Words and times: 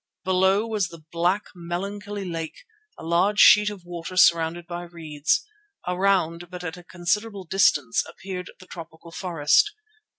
Below 0.23 0.65
was 0.65 0.87
the 0.87 1.03
black, 1.11 1.45
melancholy 1.53 2.25
lake, 2.25 2.65
a 2.97 3.03
large 3.05 3.37
sheet 3.39 3.69
of 3.69 3.85
water 3.85 4.17
surrounded 4.17 4.65
by 4.65 4.81
reeds. 4.81 5.45
Around, 5.87 6.49
but 6.49 6.63
at 6.63 6.75
a 6.75 6.83
considerable 6.83 7.43
distance, 7.43 8.03
appeared 8.09 8.49
the 8.59 8.65
tropical 8.65 9.11
forest. 9.11 9.75